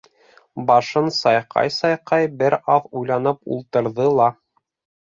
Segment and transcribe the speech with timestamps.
[0.69, 4.37] Башын сайҡай-сайҡай бер аҙ уйланып ултырҙы ла: